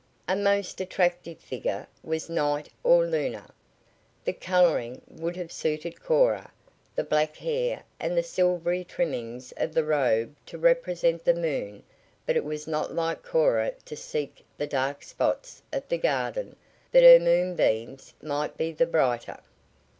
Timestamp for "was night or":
2.03-3.05